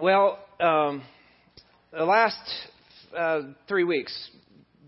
[0.00, 1.02] Well, um,
[1.92, 2.36] the last
[3.16, 4.12] uh, three weeks,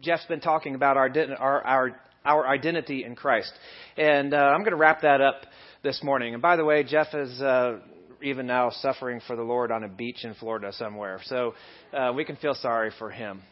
[0.01, 3.53] Jeff's been talking about our, our, our, our identity in Christ.
[3.97, 5.43] And uh, I'm going to wrap that up
[5.85, 6.33] this morning.
[6.33, 7.79] And by the way, Jeff is uh,
[8.21, 11.21] even now suffering for the Lord on a beach in Florida somewhere.
[11.27, 11.55] So
[11.97, 13.43] uh, we can feel sorry for him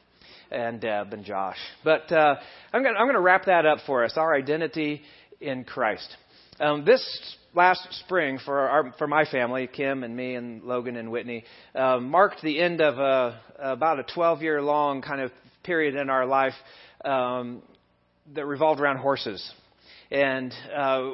[0.51, 1.59] and Deb and Josh.
[1.85, 2.35] But uh,
[2.73, 5.03] I'm going I'm to wrap that up for us our identity
[5.41, 6.17] in Christ.
[6.59, 11.11] Um, this last spring for our for my family, Kim and me and Logan and
[11.11, 11.45] Whitney,
[11.75, 15.31] um, marked the end of a, about a 12 year long kind of
[15.63, 16.55] period in our life
[17.05, 17.63] um,
[18.35, 19.53] that revolved around horses.
[20.11, 21.11] And uh,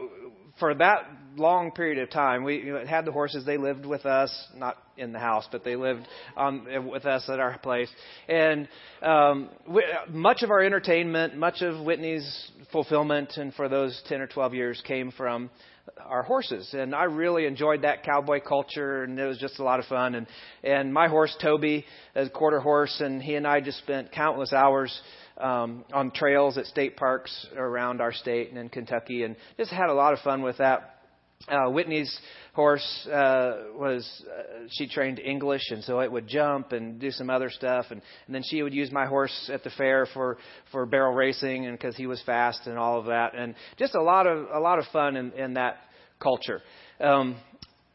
[0.58, 3.46] for that long period of time, we had the horses.
[3.46, 7.40] They lived with us, not in the house, but they lived on, with us at
[7.40, 7.88] our place.
[8.28, 8.68] And
[9.00, 14.26] um, we, much of our entertainment, much of Whitney's fulfillment, and for those 10 or
[14.26, 15.50] 12 years, came from
[15.98, 16.72] our horses.
[16.72, 20.14] And I really enjoyed that cowboy culture, and it was just a lot of fun.
[20.14, 20.26] And
[20.62, 21.84] and my horse Toby,
[22.16, 24.98] is a quarter horse, and he and I just spent countless hours
[25.38, 29.88] um, on trails at state parks around our state and in Kentucky, and just had
[29.88, 30.99] a lot of fun with that.
[31.48, 32.20] Uh, Whitney's
[32.52, 37.30] horse uh, was uh, she trained English, and so it would jump and do some
[37.30, 40.36] other stuff, and, and then she would use my horse at the fair for
[40.70, 44.02] for barrel racing, and because he was fast and all of that, and just a
[44.02, 45.78] lot of a lot of fun in, in that
[46.20, 46.60] culture.
[47.00, 47.36] Um,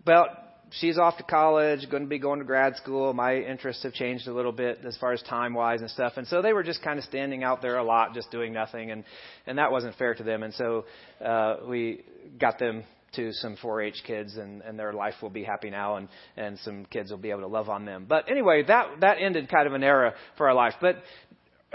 [0.04, 0.46] but
[0.80, 3.14] she's off to college, going to be going to grad school.
[3.14, 6.14] My interests have changed a little bit as far as time wise and stuff.
[6.18, 8.92] And so they were just kind of standing out there a lot, just doing nothing,
[8.92, 9.04] and
[9.46, 10.42] and that wasn't fair to them.
[10.42, 10.86] And so
[11.24, 12.04] uh, we
[12.40, 12.84] got them
[13.16, 16.86] to some 4-H kids, and and their life will be happy now, and and some
[16.86, 18.06] kids will be able to love on them.
[18.08, 20.74] But anyway, that that ended kind of an era for our life.
[20.82, 20.98] But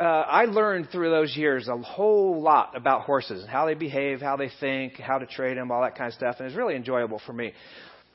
[0.01, 4.37] uh, I learned through those years a whole lot about horses, how they behave, how
[4.37, 7.21] they think, how to trade them, all that kind of stuff, and it's really enjoyable
[7.27, 7.53] for me.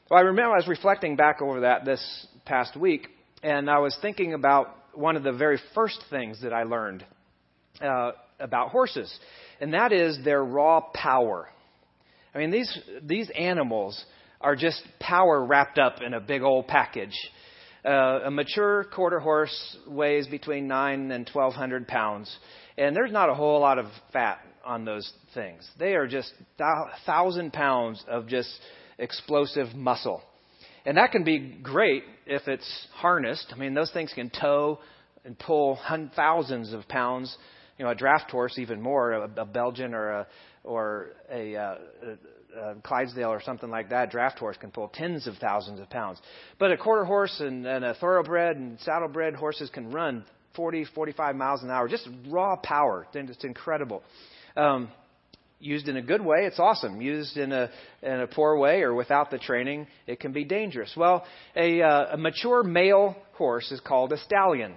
[0.09, 3.07] Well, I remember I was reflecting back over that this past week,
[3.43, 7.05] and I was thinking about one of the very first things that I learned
[7.81, 9.15] uh, about horses,
[9.59, 11.49] and that is their raw power.
[12.35, 14.03] I mean, these these animals
[14.41, 17.17] are just power wrapped up in a big old package.
[17.85, 22.35] Uh, a mature quarter horse weighs between nine and twelve hundred pounds,
[22.77, 25.67] and there's not a whole lot of fat on those things.
[25.79, 26.33] They are just
[27.05, 28.49] thousand pounds of just
[28.99, 30.21] explosive muscle.
[30.85, 33.51] And that can be great if it's harnessed.
[33.55, 34.79] I mean, those things can tow
[35.23, 35.79] and pull
[36.15, 37.35] thousands of pounds.
[37.77, 40.27] You know, a draft horse even more, a, a Belgian or a
[40.65, 41.75] or a, uh,
[42.57, 44.11] a, Clydesdale or something like that.
[44.11, 46.19] Draft horse can pull tens of thousands of pounds.
[46.57, 50.25] But a quarter horse and, and a thoroughbred and saddlebred horses can run
[50.55, 51.87] 40, 45 miles an hour.
[51.87, 53.05] Just raw power.
[53.13, 54.03] It's incredible.
[54.55, 54.89] Um,
[55.59, 57.01] used in a good way, it's awesome.
[57.01, 57.69] Used in a
[58.01, 60.93] in a poor way or without the training, it can be dangerous.
[60.95, 61.25] Well,
[61.55, 64.75] a, uh, a mature male horse is called a stallion.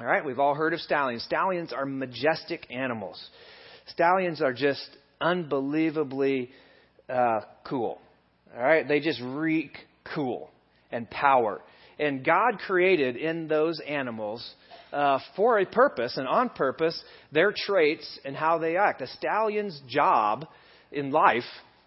[0.00, 1.22] All right, we've all heard of stallions.
[1.24, 3.22] Stallions are majestic animals.
[3.88, 4.88] Stallions are just
[5.22, 6.50] unbelievably
[7.08, 7.98] uh, cool.
[8.54, 9.76] All right, they just reek
[10.14, 10.50] cool
[10.90, 11.62] and power.
[11.98, 14.46] And God created in those animals
[14.92, 17.00] uh, for a purpose and on purpose
[17.30, 19.00] their traits and how they act.
[19.00, 20.46] A stallion's job
[20.90, 21.44] in life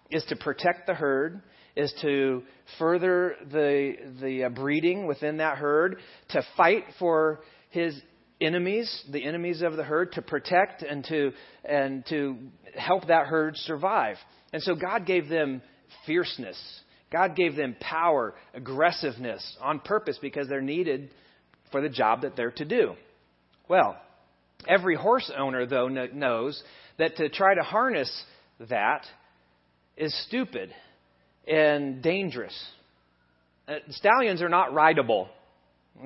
[0.10, 1.42] is to protect the herd,
[1.76, 2.44] is to
[2.80, 5.98] further the the uh, breeding within that herd,
[6.30, 8.00] to fight for his
[8.46, 11.32] enemies, the enemies of the herd, to protect and to
[11.64, 12.38] and to
[12.76, 14.18] help that herd survive.
[14.54, 15.62] And so God gave them
[16.06, 16.58] fierceness.
[17.12, 21.10] God gave them power, aggressiveness on purpose because they're needed
[21.72, 22.94] for the job that they're to do.
[23.68, 23.98] Well,
[24.68, 26.62] every horse owner, though, knows
[26.98, 28.12] that to try to harness
[28.70, 29.06] that
[29.98, 30.74] is stupid
[31.48, 32.56] and dangerous.
[33.68, 35.30] Uh, stallions are not rideable.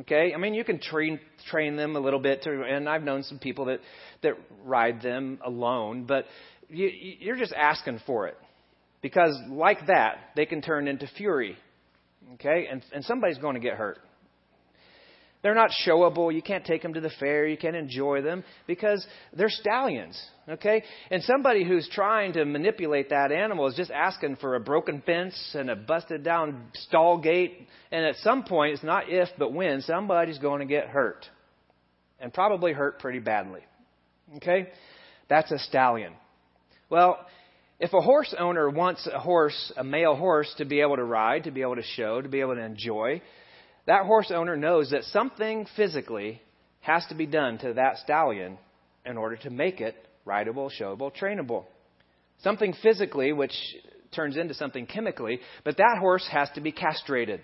[0.02, 1.20] Okay, I mean you can train
[1.50, 3.80] train them a little bit, to, and I've known some people that
[4.22, 4.34] that
[4.64, 6.26] ride them alone, but
[6.70, 8.38] you, you're just asking for it
[9.02, 11.58] because like that they can turn into fury.
[12.36, 13.98] Okay, and and somebody's going to get hurt.
[15.42, 16.34] They're not showable.
[16.34, 17.48] You can't take them to the fair.
[17.48, 20.22] You can't enjoy them because they're stallions.
[20.50, 20.84] Okay?
[21.10, 25.56] And somebody who's trying to manipulate that animal is just asking for a broken fence
[25.58, 27.68] and a busted down stall gate.
[27.92, 31.26] And at some point, it's not if, but when, somebody's going to get hurt.
[32.20, 33.62] And probably hurt pretty badly.
[34.38, 34.68] Okay?
[35.30, 36.14] That's a stallion.
[36.90, 37.26] Well,
[37.80, 41.46] if a horse owner wants a horse, a male horse, to be able to ride,
[41.46, 43.22] to be able to show, to be able to enjoy,
[43.90, 46.40] that horse owner knows that something physically
[46.82, 48.60] has to be done to that stallion
[49.04, 49.96] in order to make it
[50.26, 51.66] rideable, showable, trainable.
[52.44, 53.54] Something physically, which
[54.16, 57.42] turns into something chemically, but that horse has to be castrated.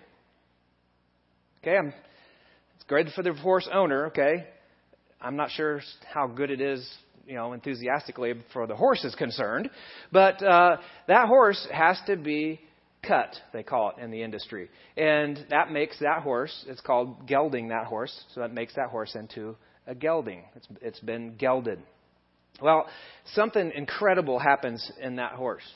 [1.64, 1.92] Okay, I'm,
[2.76, 4.08] it's good for the horse owner.
[4.08, 4.46] Okay,
[5.20, 5.82] I'm not sure
[6.14, 6.88] how good it is,
[7.26, 9.72] you know, enthusiastically for the horse is concerned,
[10.12, 10.78] but uh,
[11.08, 12.60] that horse has to be
[13.08, 14.70] cut, they call it in the industry.
[14.98, 19.16] And that makes that horse, it's called gelding that horse, so that makes that horse
[19.16, 19.56] into
[19.88, 20.44] a gelding.
[20.56, 21.80] It's, it's been gelded.
[22.62, 22.88] Well,
[23.34, 25.70] something incredible happens in that horse.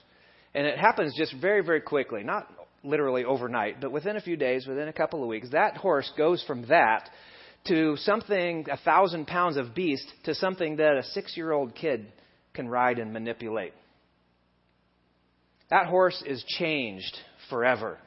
[0.53, 2.23] And it happens just very, very quickly.
[2.23, 2.47] Not
[2.83, 6.43] literally overnight, but within a few days, within a couple of weeks, that horse goes
[6.47, 7.09] from that
[7.67, 12.07] to something, a thousand pounds of beast, to something that a six year old kid
[12.53, 13.73] can ride and manipulate.
[15.69, 17.15] That horse is changed
[17.49, 17.97] forever.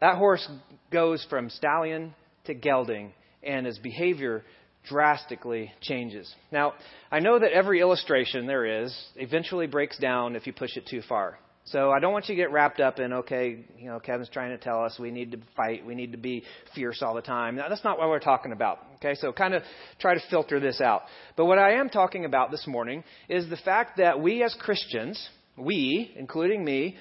[0.00, 0.46] That horse
[0.90, 2.14] goes from stallion
[2.44, 3.12] to gelding,
[3.42, 4.44] and his behavior
[4.88, 6.32] drastically changes.
[6.50, 6.74] Now,
[7.10, 11.02] I know that every illustration there is eventually breaks down if you push it too
[11.06, 11.38] far.
[11.64, 14.50] So I don't want you to get wrapped up in, okay, you know, Kevin's trying
[14.50, 16.42] to tell us we need to fight, we need to be
[16.74, 17.56] fierce all the time.
[17.56, 18.78] Now, that's not what we're talking about.
[18.96, 19.62] Okay, so kind of
[20.00, 21.02] try to filter this out.
[21.36, 25.28] But what I am talking about this morning is the fact that we as Christians,
[25.60, 26.96] we, including me,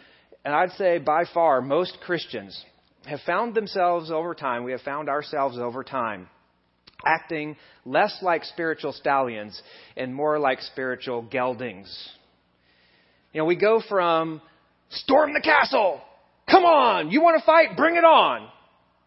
[0.46, 2.64] and I'd say by far most Christians,
[3.06, 6.28] have found themselves over time, we have found ourselves over time,
[7.06, 9.62] acting less like spiritual stallions
[9.96, 11.90] and more like spiritual geldings.
[13.34, 14.42] You know, we go from
[14.90, 16.02] storm the castle,
[16.50, 18.50] come on, you want to fight, bring it on.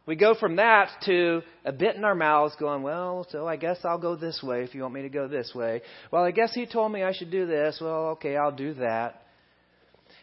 [0.04, 3.78] We go from that to a bit in our mouths going, well, so I guess
[3.84, 5.82] I'll go this way if you want me to go this way.
[6.10, 7.78] Well, I guess he told me I should do this.
[7.80, 9.21] Well, okay, I'll do that.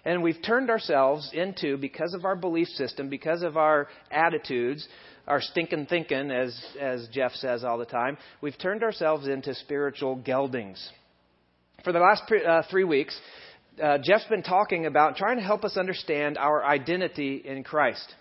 [0.05, 4.87] And we've turned ourselves into, because of our belief system, because of our attitudes,
[5.27, 10.15] our stinking thinking, as, as Jeff says all the time, we've turned ourselves into spiritual
[10.15, 10.89] geldings.
[11.83, 13.19] For the last uh, three weeks,
[13.81, 18.13] uh, Jeff's been talking about trying to help us understand our identity in Christ.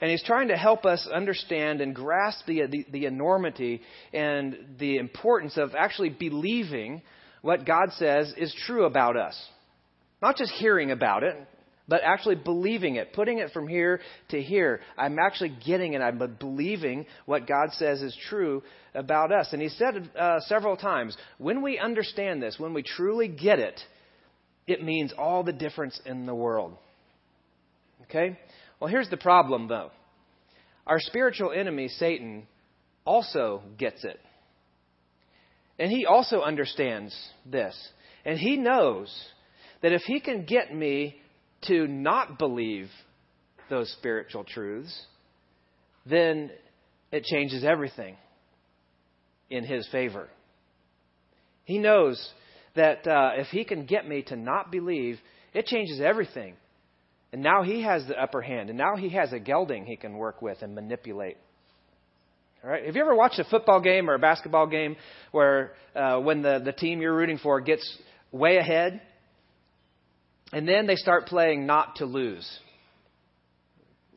[0.00, 3.80] And he's trying to help us understand and grasp the, the, the enormity
[4.12, 7.02] and the importance of actually believing
[7.42, 9.40] what God says is true about us.
[10.24, 11.36] Not just hearing about it,
[11.86, 14.00] but actually believing it, putting it from here
[14.30, 14.80] to here.
[14.96, 16.00] I'm actually getting it.
[16.00, 18.62] I'm believing what God says is true
[18.94, 19.52] about us.
[19.52, 23.78] And He said uh, several times when we understand this, when we truly get it,
[24.66, 26.74] it means all the difference in the world.
[28.04, 28.38] Okay?
[28.80, 29.90] Well, here's the problem, though.
[30.86, 32.46] Our spiritual enemy, Satan,
[33.04, 34.18] also gets it.
[35.78, 37.76] And he also understands this.
[38.24, 39.14] And he knows
[39.84, 41.14] that if he can get me
[41.66, 42.88] to not believe
[43.68, 44.98] those spiritual truths,
[46.06, 46.50] then
[47.12, 48.16] it changes everything
[49.50, 50.30] in his favor.
[51.64, 52.30] He knows
[52.74, 55.18] that uh, if he can get me to not believe,
[55.52, 56.54] it changes everything.
[57.34, 60.14] And now he has the upper hand, and now he has a gelding he can
[60.14, 61.36] work with and manipulate.
[62.64, 62.86] All right?
[62.86, 64.96] Have you ever watched a football game or a basketball game
[65.32, 67.98] where uh, when the, the team you're rooting for gets
[68.32, 69.02] way ahead
[70.54, 72.48] and then they start playing not to lose.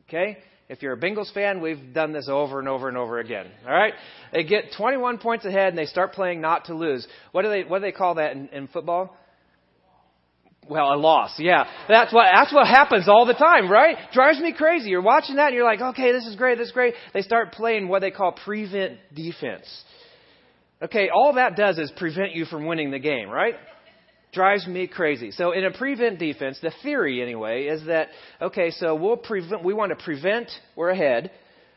[0.08, 0.38] Okay?
[0.68, 3.46] If you're a Bengals fan, we've done this over and over and over again.
[3.66, 3.94] All right?
[4.32, 7.06] They get 21 points ahead and they start playing not to lose.
[7.32, 9.16] What do they what do they call that in, in football?
[10.68, 11.34] Well, a loss.
[11.38, 11.64] Yeah.
[11.88, 13.96] That's what that's what happens all the time, right?
[14.12, 14.90] Drives me crazy.
[14.90, 16.58] You're watching that and you're like, "Okay, this is great.
[16.58, 19.66] This is great." They start playing what they call prevent defense.
[20.82, 23.54] Okay, all that does is prevent you from winning the game, right?
[24.38, 25.32] Drives me crazy.
[25.32, 29.74] So in a prevent defense, the theory anyway is that okay, so we'll prevent we
[29.74, 31.32] want to prevent we're ahead.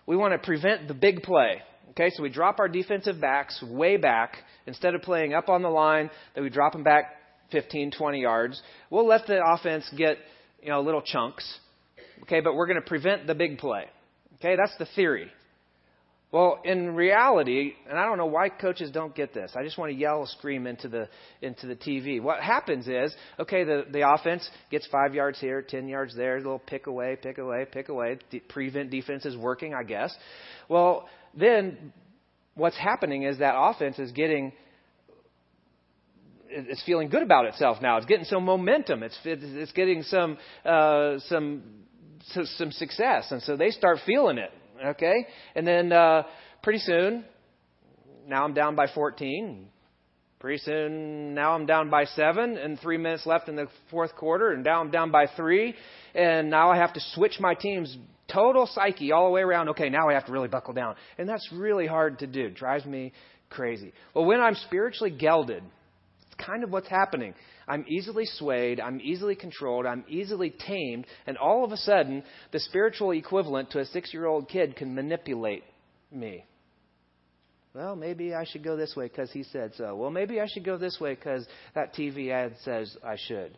[0.05, 1.63] We want to prevent the big play.
[1.89, 4.35] Okay, so we drop our defensive backs way back
[4.67, 7.05] instead of playing up on the line, that we drop them back
[7.51, 8.61] 15, 20 yards.
[8.91, 10.17] We'll let the offense get,
[10.61, 11.43] you know, little chunks.
[12.21, 13.85] Okay, but we're going to prevent the big play.
[14.35, 15.31] Okay, that's the theory.
[16.31, 19.51] Well, in reality, and I don't know why coaches don't get this.
[19.53, 21.09] I just want to yell, scream into the
[21.41, 22.21] into the TV.
[22.21, 26.39] What happens is, okay, the the offense gets five yards here, ten yards there, a
[26.39, 28.17] little pick away, pick away, pick away.
[28.29, 30.15] De- prevent defense is working, I guess.
[30.69, 31.91] Well, then
[32.55, 34.53] what's happening is that offense is getting
[36.49, 37.97] it's feeling good about itself now.
[37.97, 39.03] It's getting some momentum.
[39.03, 41.63] It's it's getting some uh, some
[42.33, 44.51] some success, and so they start feeling it.
[44.83, 45.27] Okay?
[45.55, 46.23] And then uh,
[46.63, 47.25] pretty soon,
[48.27, 49.67] now I'm down by 14.
[50.39, 54.51] Pretty soon, now I'm down by seven, and three minutes left in the fourth quarter,
[54.51, 55.75] and now I'm down by three,
[56.15, 57.95] and now I have to switch my team's
[58.27, 59.69] total psyche all the way around.
[59.69, 62.47] Okay, now I have to really buckle down, and that's really hard to do.
[62.47, 63.13] It drives me
[63.51, 63.93] crazy.
[64.15, 65.63] Well, when I'm spiritually gelded,
[66.25, 67.35] it's kind of what's happening.
[67.71, 68.81] I'm easily swayed.
[68.81, 69.85] I'm easily controlled.
[69.85, 71.07] I'm easily tamed.
[71.25, 74.93] And all of a sudden, the spiritual equivalent to a six year old kid can
[74.93, 75.63] manipulate
[76.11, 76.43] me.
[77.73, 79.95] Well, maybe I should go this way because he said so.
[79.95, 83.57] Well, maybe I should go this way because that TV ad says I should.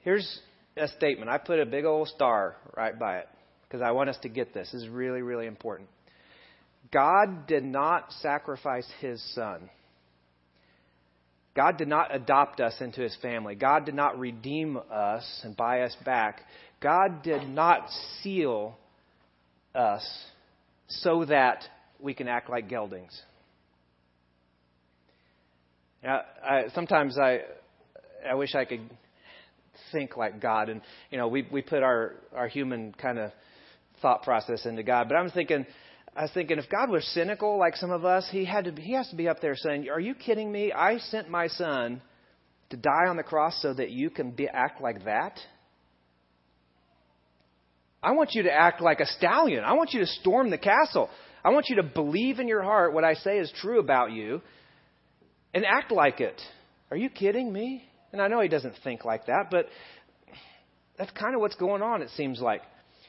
[0.00, 0.40] Here's
[0.76, 1.30] a statement.
[1.30, 3.28] I put a big old star right by it
[3.66, 4.70] because I want us to get this.
[4.70, 5.88] This is really, really important.
[6.92, 9.70] God did not sacrifice his son.
[11.54, 13.54] God did not adopt us into his family.
[13.54, 16.40] God did not redeem us and buy us back.
[16.80, 17.88] God did not
[18.22, 18.76] seal
[19.74, 20.04] us
[20.88, 21.64] so that
[22.00, 23.18] we can act like geldings.
[26.02, 27.40] Now, I, sometimes I,
[28.28, 28.82] I wish I could
[29.92, 33.30] think like God, and you know, we we put our our human kind of
[34.02, 35.08] thought process into God.
[35.08, 35.66] But I'm thinking,
[36.16, 38.92] I was thinking, if God was cynical like some of us, he had to he
[38.92, 40.72] has to be up there saying, "Are you kidding me?
[40.72, 42.00] I sent my son
[42.70, 45.38] to die on the cross so that you can be, act like that."
[48.00, 49.64] I want you to act like a stallion.
[49.64, 51.08] I want you to storm the castle.
[51.42, 54.42] I want you to believe in your heart what I say is true about you
[55.54, 56.40] and act like it.
[56.90, 57.84] Are you kidding me?
[58.12, 59.66] And I know he doesn't think like that, but
[60.98, 62.62] that's kind of what's going on, it seems like.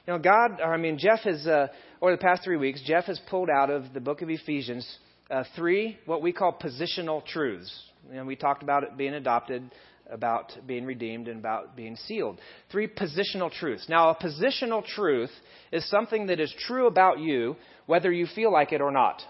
[0.07, 1.67] You know, God, I mean, Jeff has, uh,
[2.00, 4.88] over the past three weeks, Jeff has pulled out of the book of Ephesians
[5.31, 7.74] uh, three what we call positional truths.
[8.13, 9.63] And we talked about it being adopted,
[10.12, 12.39] about being redeemed and about being sealed.
[12.71, 13.88] Three positional truths.
[13.89, 15.31] Now, a positional truth
[15.71, 17.55] is something that is true about you,
[17.88, 19.24] whether you feel like it or not.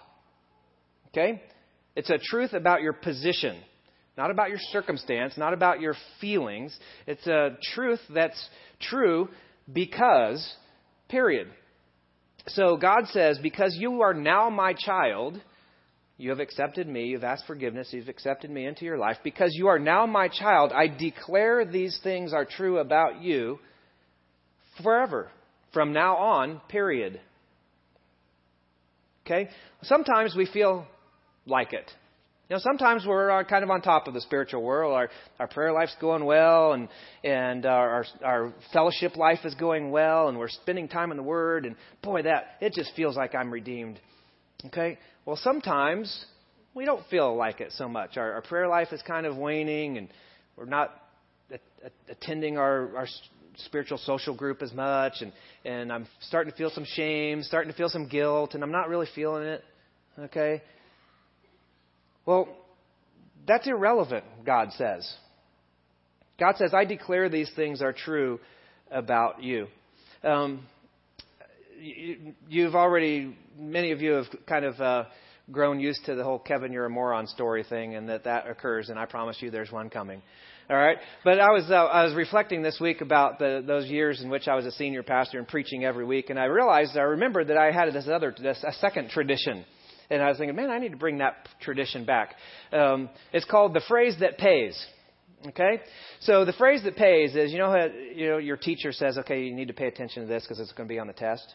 [1.09, 1.41] Okay?
[1.95, 3.57] It's a truth about your position,
[4.17, 6.77] not about your circumstance, not about your feelings.
[7.07, 8.49] It's a truth that's
[8.81, 9.29] true
[9.71, 10.53] because,
[11.09, 11.47] period.
[12.47, 15.39] So God says, Because you are now my child,
[16.17, 17.07] you have accepted me.
[17.07, 17.89] You've asked forgiveness.
[17.91, 19.17] You've accepted me into your life.
[19.23, 23.59] Because you are now my child, I declare these things are true about you
[24.81, 25.29] forever.
[25.73, 27.19] From now on, period.
[29.25, 29.49] Okay?
[29.83, 30.87] Sometimes we feel
[31.45, 31.91] like it.
[32.47, 34.93] You know, sometimes we're uh, kind of on top of the spiritual world.
[34.93, 35.09] Our,
[35.39, 36.89] our prayer life's going well, and,
[37.23, 41.65] and our, our fellowship life is going well, and we're spending time in the Word,
[41.65, 43.99] and boy, that, it just feels like I'm redeemed.
[44.67, 44.99] Okay?
[45.25, 46.25] Well, sometimes
[46.75, 48.15] we don't feel like it so much.
[48.15, 50.07] Our, our prayer life is kind of waning, and
[50.55, 50.93] we're not
[51.49, 53.07] a, a, attending our, our
[53.57, 55.33] spiritual social group as much, and,
[55.65, 58.87] and I'm starting to feel some shame, starting to feel some guilt, and I'm not
[58.87, 59.63] really feeling it.
[60.19, 60.61] Okay?
[62.25, 62.47] Well,
[63.47, 65.11] that's irrelevant, God says.
[66.39, 68.39] God says, I declare these things are true
[68.91, 69.67] about you.
[70.23, 70.65] Um,
[72.49, 75.03] you've already, many of you have kind of uh,
[75.51, 78.89] grown used to the whole Kevin, you're a moron story thing, and that that occurs,
[78.89, 80.21] and I promise you there's one coming.
[80.67, 84.21] All right, but I was uh, I was reflecting this week about the, those years
[84.21, 87.01] in which I was a senior pastor and preaching every week, and I realized I
[87.01, 89.63] remembered that I had this other this, a second tradition,
[90.09, 92.35] and I was thinking, man, I need to bring that tradition back.
[92.71, 94.83] Um, it's called the phrase that pays.
[95.47, 95.79] Okay,
[96.21, 97.85] so the phrase that pays is you know how,
[98.15, 100.71] you know your teacher says, okay, you need to pay attention to this because it's
[100.71, 101.53] going to be on the test.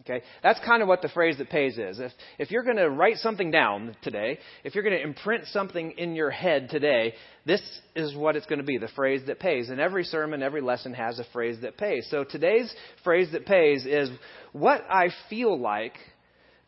[0.00, 0.22] Okay?
[0.42, 2.00] That's kind of what the phrase that pays is.
[2.00, 5.92] If, if you're going to write something down today, if you're going to imprint something
[5.92, 7.14] in your head today,
[7.46, 7.62] this
[7.94, 9.68] is what it's going to be the phrase that pays.
[9.68, 12.08] And every sermon, every lesson has a phrase that pays.
[12.10, 14.10] So today's phrase that pays is
[14.52, 15.94] what I feel like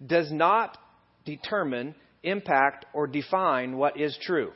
[0.05, 0.77] does not
[1.25, 4.53] determine, impact, or define what is true.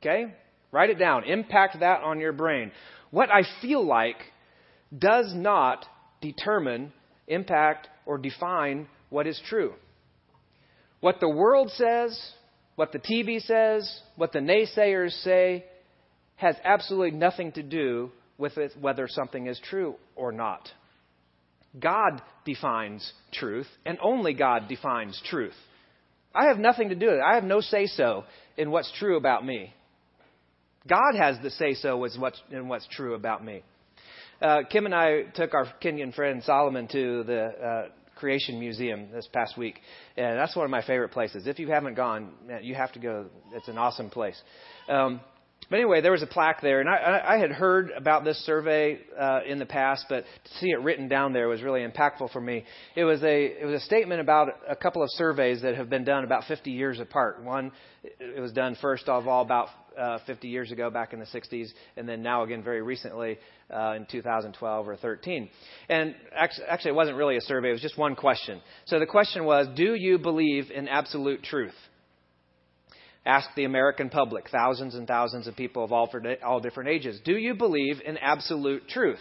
[0.00, 0.34] Okay?
[0.72, 1.24] Write it down.
[1.24, 2.72] Impact that on your brain.
[3.10, 4.16] What I feel like
[4.96, 5.86] does not
[6.20, 6.92] determine,
[7.28, 9.72] impact, or define what is true.
[11.00, 12.18] What the world says,
[12.76, 15.64] what the TV says, what the naysayers say,
[16.36, 20.68] has absolutely nothing to do with it, whether something is true or not.
[21.78, 25.54] God defines truth, and only God defines truth.
[26.34, 27.22] I have nothing to do with it.
[27.22, 28.24] I have no say so
[28.56, 29.72] in what's true about me.
[30.86, 32.04] God has the say so
[32.50, 33.62] in what's true about me.
[34.42, 39.28] Uh, Kim and I took our Kenyan friend Solomon to the uh, Creation Museum this
[39.32, 39.80] past week,
[40.16, 41.46] and that's one of my favorite places.
[41.46, 43.26] If you haven't gone, you have to go.
[43.52, 44.40] It's an awesome place.
[44.88, 45.20] Um,
[45.70, 49.00] but anyway, there was a plaque there, and I, I had heard about this survey
[49.18, 52.40] uh, in the past, but to see it written down there was really impactful for
[52.40, 52.64] me.
[52.94, 56.04] It was a it was a statement about a couple of surveys that have been
[56.04, 57.42] done about 50 years apart.
[57.42, 59.68] One, it was done first of all about
[59.98, 63.38] uh, 50 years ago, back in the 60s, and then now again very recently
[63.74, 65.48] uh, in 2012 or 13.
[65.88, 68.60] And actually, actually, it wasn't really a survey; it was just one question.
[68.84, 71.74] So the question was, "Do you believe in absolute truth?"
[73.26, 76.10] Ask the American public, thousands and thousands of people of all,
[76.44, 77.20] all different ages.
[77.24, 79.20] Do you believe in absolute truth?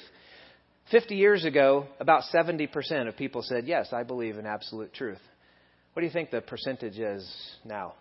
[0.92, 5.22] 50 years ago, about 70% of people said, Yes, I believe in absolute truth.
[5.94, 7.26] What do you think the percentage is
[7.64, 7.94] now?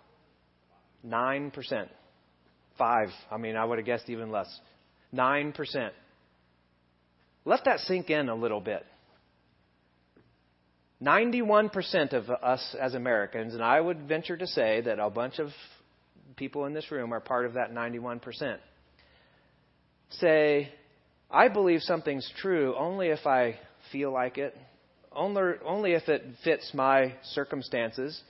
[1.07, 1.53] 9%.
[2.79, 3.09] 5.
[3.31, 4.49] I mean, I would have guessed even less.
[5.15, 5.91] 9%.
[7.45, 8.85] Let that sink in a little bit.
[11.03, 15.49] 91% of us as Americans, and I would venture to say that a bunch of
[16.37, 18.59] people in this room are part of that 91%,
[20.11, 20.71] say,
[21.31, 23.59] I believe something's true only if I
[23.91, 24.57] feel like it,
[25.15, 28.21] only, only if it fits my circumstances,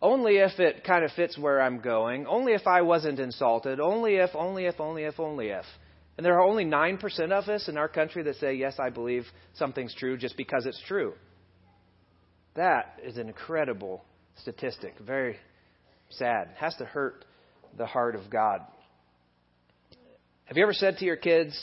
[0.00, 4.16] only if it kind of fits where I'm going, only if I wasn't insulted, only
[4.16, 5.64] if, only if, only if, only if.
[6.16, 9.26] And there are only 9% of us in our country that say, yes, I believe
[9.54, 11.12] something's true just because it's true.
[12.54, 14.02] That is an incredible
[14.40, 14.94] statistic.
[14.98, 15.36] Very
[16.10, 16.48] sad.
[16.52, 17.24] It has to hurt
[17.76, 18.60] the heart of God.
[20.46, 21.58] Have you ever said to your kids,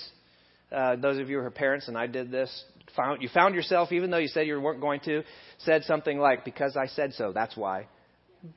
[0.72, 2.64] uh, those of you who are parents, and I did this,
[2.96, 5.24] found, you found yourself, even though you said you weren't going to,
[5.60, 7.88] said something like, Because I said so, that's why.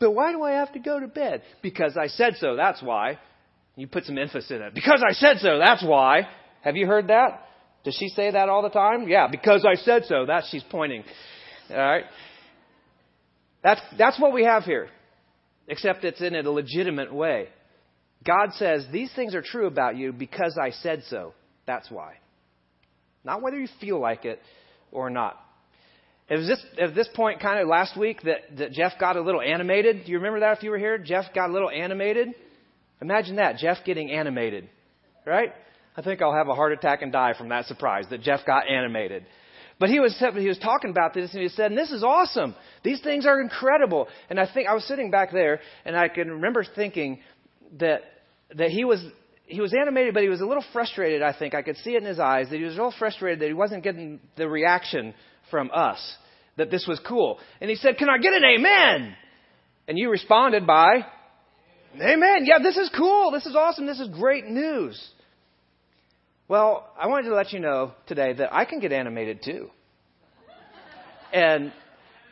[0.00, 1.42] But why do I have to go to bed?
[1.62, 3.18] Because I said so, that's why.
[3.76, 4.74] You put some emphasis in it.
[4.74, 6.22] Because I said so, that's why.
[6.62, 7.42] Have you heard that?
[7.84, 9.06] Does she say that all the time?
[9.06, 10.26] Yeah, because I said so.
[10.26, 11.04] That's she's pointing.
[11.70, 12.04] All right.
[13.62, 14.88] That's that's what we have here
[15.68, 17.48] except it's in a legitimate way.
[18.24, 21.34] God says, These things are true about you because I said so.
[21.66, 22.14] That's why.
[23.24, 24.40] Not whether you feel like it
[24.92, 25.40] or not.
[26.28, 29.20] It was this, at this point, kind of last week, that, that Jeff got a
[29.20, 30.04] little animated.
[30.04, 30.98] Do you remember that if you were here?
[30.98, 32.28] Jeff got a little animated.
[33.00, 34.68] Imagine that, Jeff getting animated.
[35.24, 35.52] Right?
[35.96, 38.68] I think I'll have a heart attack and die from that surprise that Jeff got
[38.68, 39.24] animated.
[39.78, 42.54] But he was, he was talking about this and he said, and this is awesome.
[42.82, 44.08] These things are incredible.
[44.30, 47.20] And I think I was sitting back there and I can remember thinking
[47.78, 48.00] that,
[48.54, 49.04] that he was,
[49.44, 51.54] he was animated, but he was a little frustrated, I think.
[51.54, 53.52] I could see it in his eyes that he was a little frustrated that he
[53.52, 55.14] wasn't getting the reaction
[55.50, 56.16] from us,
[56.56, 57.38] that this was cool.
[57.60, 59.14] And he said, Can I get an amen?
[59.88, 61.04] And you responded by,
[61.94, 62.44] Amen.
[62.44, 63.30] Yeah, this is cool.
[63.30, 63.86] This is awesome.
[63.86, 65.02] This is great news.
[66.48, 69.70] Well, I wanted to let you know today that I can get animated too.
[71.32, 71.72] And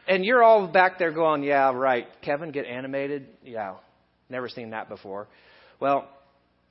[0.07, 2.07] and you're all back there going, "Yeah, right.
[2.23, 3.27] Kevin get animated?
[3.43, 3.75] Yeah.
[4.31, 5.27] Never seen that before."
[5.81, 6.09] Well,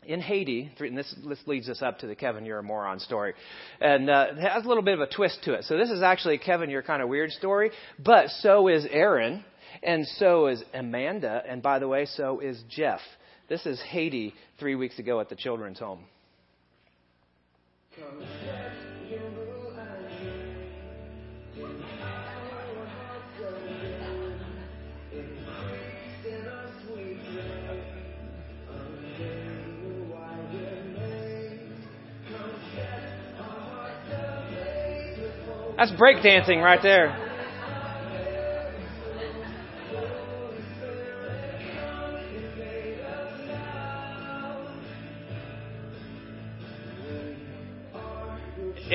[0.05, 3.33] in Haiti, and this, this leads us up to the Kevin, you're a moron story.
[3.79, 5.65] And uh, it has a little bit of a twist to it.
[5.65, 7.71] So this is actually Kevin, you're kind of weird story,
[8.03, 9.43] but so is Aaron,
[9.81, 12.99] and so is Amanda, and by the way, so is Jeff.
[13.49, 15.99] This is Haiti three weeks ago at the children's home.
[35.77, 37.22] That's breakdancing right there.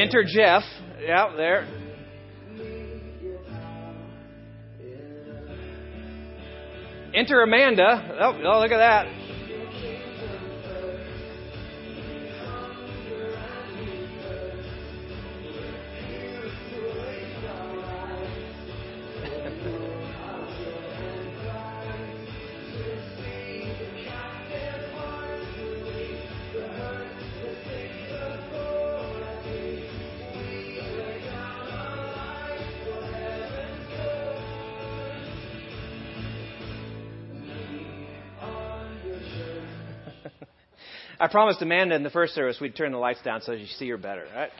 [0.08, 0.62] Enter Jeff.
[1.02, 1.68] Yeah, there.
[7.14, 8.16] Enter Amanda.
[8.18, 9.17] Oh, oh, look at that.
[41.20, 43.88] I promised Amanda in the first service we'd turn the lights down so you see
[43.90, 44.50] her better, right?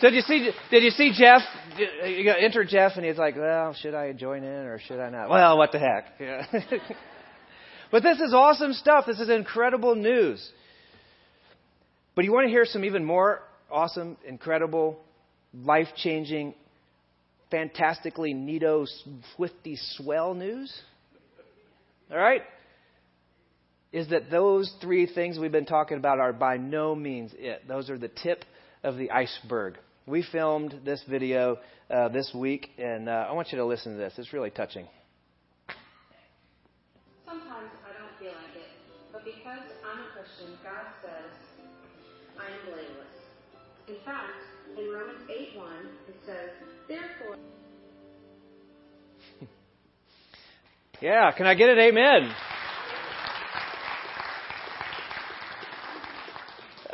[0.00, 0.50] So did you see?
[0.70, 1.40] Did you see Jeff?
[1.78, 5.30] You enter Jeff, and he's like, "Well, should I join in or should I not?"
[5.30, 6.12] Well, what the heck?
[6.20, 6.46] Yeah.
[7.90, 9.06] but this is awesome stuff.
[9.06, 10.46] This is incredible news.
[12.14, 14.98] But you want to hear some even more awesome, incredible,
[15.54, 16.54] life-changing,
[17.50, 18.86] fantastically neato,
[19.34, 20.78] swifty, swell news?
[22.10, 22.42] All right
[23.92, 27.66] is that those three things we've been talking about are by no means it.
[27.68, 28.44] Those are the tip
[28.82, 29.78] of the iceberg.
[30.06, 31.58] We filmed this video
[31.90, 34.14] uh, this week, and uh, I want you to listen to this.
[34.18, 34.86] It's really touching.
[37.24, 38.70] Sometimes I don't feel like it,
[39.12, 41.32] but because I'm a Christian, God says
[42.38, 43.16] I am blameless.
[43.88, 44.42] In fact,
[44.78, 45.68] in Romans 8 1,
[46.08, 46.50] it says,
[46.88, 47.36] Therefore.
[51.00, 52.32] yeah, can I get an amen?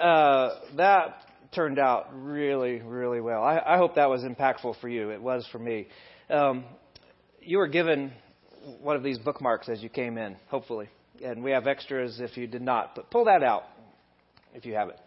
[0.02, 1.16] Uh, that
[1.54, 3.42] turned out really, really well.
[3.42, 5.10] I, I hope that was impactful for you.
[5.10, 5.86] It was for me.
[6.28, 6.64] Um,
[7.40, 8.12] you were given
[8.80, 10.88] one of these bookmarks as you came in, hopefully.
[11.24, 12.94] And we have extras if you did not.
[12.94, 13.64] But pull that out
[14.54, 14.98] if you have it.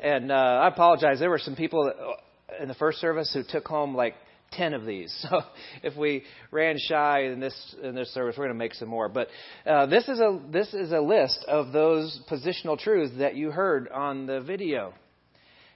[0.00, 1.18] And uh, I apologize.
[1.18, 4.14] There were some people that, in the first service who took home like
[4.52, 5.14] 10 of these.
[5.28, 5.40] So
[5.82, 9.08] if we ran shy in this in this service, we're going to make some more.
[9.08, 9.28] But
[9.66, 13.88] uh, this is a this is a list of those positional truths that you heard
[13.88, 14.94] on the video.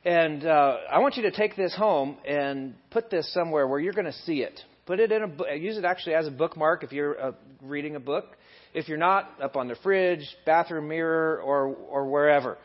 [0.04, 3.92] And uh, I want you to take this home and put this somewhere where you're
[3.92, 4.58] going to see it.
[4.86, 8.00] Put it in a use it actually as a bookmark if you're uh, reading a
[8.00, 8.36] book.
[8.74, 12.58] If you're not, up on the fridge, bathroom mirror, or or wherever.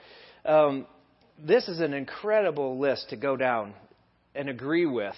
[0.46, 0.88] Um,
[1.40, 3.74] this is an incredible list to go down
[4.34, 5.16] and agree with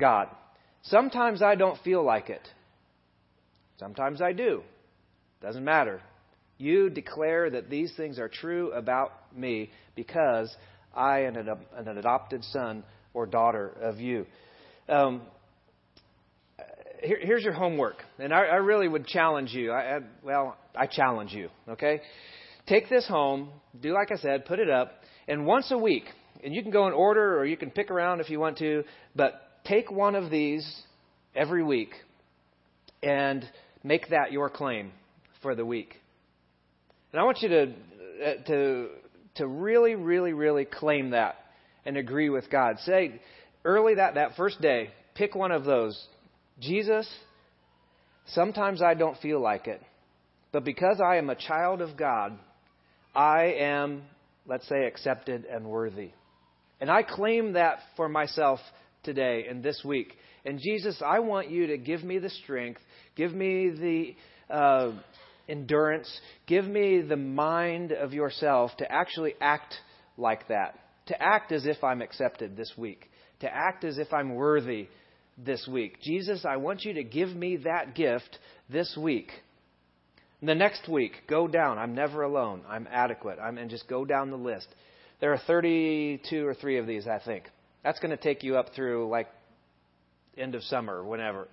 [0.00, 0.28] God.
[0.82, 2.46] Sometimes I don't feel like it.
[3.78, 4.62] Sometimes I do.
[5.40, 6.00] Doesn't matter.
[6.58, 10.54] You declare that these things are true about me because
[10.94, 12.84] I am an, adopted son
[13.14, 14.26] or daughter of you.
[14.88, 15.22] Um,
[17.02, 19.72] here, here's your homework, and I, I really would challenge you.
[19.72, 21.48] I, I, well, I challenge you.
[21.68, 22.02] Okay,
[22.66, 23.50] take this home.
[23.80, 24.92] Do like I said, put it up,
[25.28, 26.04] and once a week,
[26.44, 28.84] and you can go in order or you can pick around if you want to,
[29.14, 30.68] but take one of these
[31.34, 31.92] every week
[33.02, 33.48] and
[33.84, 34.90] make that your claim
[35.42, 35.94] for the week.
[37.12, 38.88] And I want you to uh, to
[39.36, 41.36] to really, really, really claim that
[41.86, 42.78] and agree with God.
[42.80, 43.20] Say
[43.64, 45.98] early that that first day, pick one of those.
[46.58, 47.08] Jesus,
[48.26, 49.80] sometimes I don't feel like it,
[50.52, 52.36] but because I am a child of God,
[53.14, 54.02] I am,
[54.46, 56.10] let's say, accepted and worthy.
[56.80, 58.60] And I claim that for myself
[59.02, 60.14] today and this week.
[60.44, 62.80] And Jesus, I want you to give me the strength,
[63.16, 63.70] give me
[64.48, 64.92] the uh,
[65.48, 69.74] endurance, give me the mind of yourself to actually act
[70.16, 73.10] like that, to act as if I'm accepted this week,
[73.40, 74.88] to act as if I'm worthy
[75.36, 76.00] this week.
[76.02, 79.30] Jesus, I want you to give me that gift this week.
[80.42, 81.78] The next week, go down.
[81.78, 82.62] I'm never alone.
[82.66, 83.38] I'm adequate.
[83.38, 84.68] I'm, and just go down the list.
[85.20, 87.44] There are 32 or 3 of these, I think.
[87.82, 89.28] That's going to take you up through like
[90.36, 91.48] end of summer, whenever.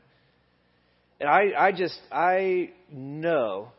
[1.19, 3.69] And I, I just, I know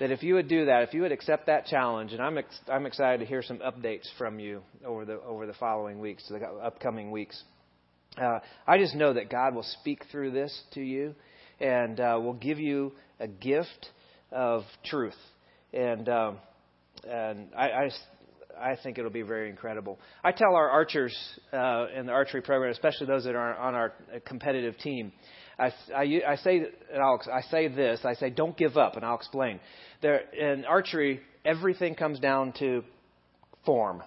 [0.00, 2.60] that if you would do that, if you would accept that challenge, and I'm, ex-
[2.68, 6.36] I'm excited to hear some updates from you over the over the following weeks, the
[6.36, 7.42] upcoming weeks.
[8.20, 11.14] Uh, I just know that God will speak through this to you,
[11.60, 13.90] and uh, will give you a gift
[14.30, 15.16] of truth.
[15.72, 16.38] And um,
[17.08, 17.90] and I, I
[18.60, 19.98] I think it'll be very incredible.
[20.22, 21.16] I tell our archers
[21.52, 23.92] uh, in the archery program, especially those that are on our
[24.26, 25.12] competitive team,
[25.58, 26.56] I, I, I say
[26.92, 28.00] and I'll, I say this.
[28.04, 29.60] I say don't give up, and I'll explain.
[30.02, 32.82] There in archery, everything comes down to
[33.64, 34.02] form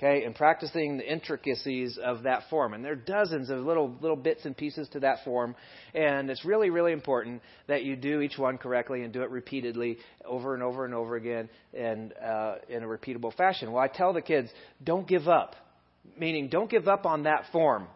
[0.00, 2.72] okay, and practicing the intricacies of that form.
[2.72, 5.54] And there are dozens of little little bits and pieces to that form,
[5.94, 9.98] and it's really really important that you do each one correctly and do it repeatedly
[10.24, 13.72] over and over and over again and uh, in a repeatable fashion.
[13.72, 14.50] Well, I tell the kids,
[14.82, 15.54] don't give up,
[16.18, 17.86] meaning don't give up on that form.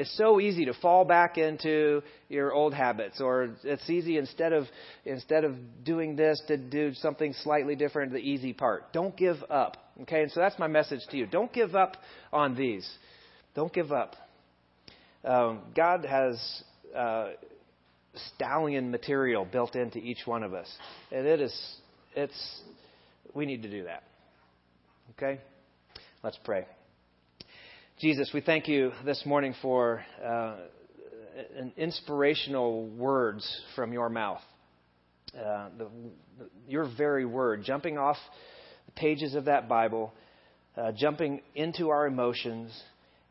[0.00, 4.64] It's so easy to fall back into your old habits, or it's easy instead of
[5.04, 8.94] instead of doing this to do something slightly different, the easy part.
[8.94, 9.76] Don't give up.
[10.00, 11.26] Okay, and so that's my message to you.
[11.26, 11.98] Don't give up
[12.32, 12.90] on these.
[13.54, 14.16] Don't give up.
[15.22, 16.62] Um, God has
[16.96, 17.32] uh,
[18.34, 20.68] stallion material built into each one of us,
[21.12, 21.76] and it is
[22.16, 22.62] it's
[23.34, 24.02] we need to do that.
[25.10, 25.42] Okay,
[26.22, 26.64] let's pray.
[28.00, 30.54] Jesus, we thank you this morning for uh,
[31.54, 34.40] an inspirational words from your mouth.
[35.38, 35.86] Uh, the,
[36.38, 38.16] the, your very word, jumping off
[38.86, 40.14] the pages of that Bible,
[40.78, 42.72] uh, jumping into our emotions,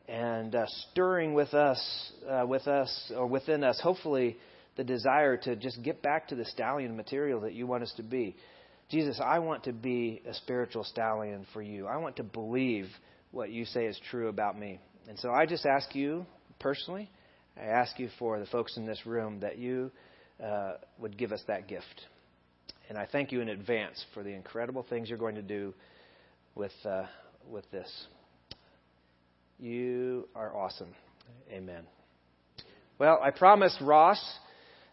[0.08, 4.38] and uh, stirring with us, uh, with us, or within us, hopefully,
[4.78, 8.04] the desire to just get back to the stallion material that you want us to
[8.04, 8.36] be.
[8.92, 11.88] Jesus, I want to be a spiritual stallion for you.
[11.88, 12.86] I want to believe
[13.32, 14.80] what you say is true about me.
[15.08, 16.26] And so I just ask you
[16.60, 17.10] personally,
[17.58, 19.92] I ask you for the folks in this room that you
[20.44, 22.06] uh, would give us that gift.
[22.88, 25.74] And I thank you in advance for the incredible things you're going to do
[26.56, 27.04] with, uh,
[27.50, 27.92] with this.
[29.60, 30.96] You are awesome.
[31.52, 31.84] Amen.
[32.98, 34.20] Well, I promised Ross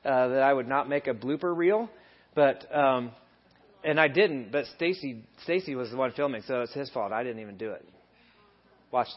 [0.04, 1.88] uh, that I would not make a blooper reel,
[2.34, 3.12] but um,
[3.84, 4.52] and I didn't.
[4.52, 7.12] But Stacy Stacy was the one filming, so it's his fault.
[7.12, 7.84] I didn't even do it.
[8.90, 9.14] Watch this.